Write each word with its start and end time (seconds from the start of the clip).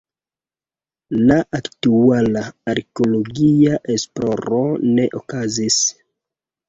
La 1.31 1.35
aktuala 1.57 2.43
arkeologia 2.75 3.77
esploro 3.97 4.63
ne 4.97 5.07
okazis. 5.21 5.79